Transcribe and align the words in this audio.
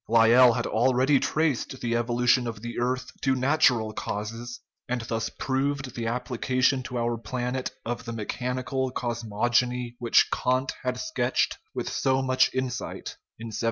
Lyell 0.09 0.53
had 0.53 0.65
already 0.65 1.19
traced 1.19 1.79
the 1.79 1.95
evolution 1.95 2.47
of 2.47 2.63
the 2.63 2.79
earth 2.79 3.11
to 3.21 3.35
natural 3.35 3.93
causes, 3.93 4.59
and 4.89 5.01
thus 5.01 5.29
proved 5.29 5.93
the 5.93 6.07
ap 6.07 6.27
plication 6.29 6.83
to 6.85 6.97
our 6.97 7.19
planet 7.19 7.69
of 7.85 8.05
the 8.05 8.11
mechanical 8.13 8.89
cosmogony 8.89 9.95
which 9.99 10.31
Kant 10.31 10.71
had 10.81 10.99
sketched 10.99 11.59
with 11.75 11.87
so 11.87 12.23
much 12.23 12.49
insight 12.51 13.13
in 13.37 13.49
1755. 13.53 13.57